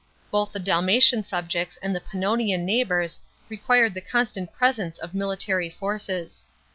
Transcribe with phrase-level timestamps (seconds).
[0.31, 3.19] Both the Dalmatian subjects and the Pannonian neighbours
[3.49, 6.43] required the constant presence of military forces.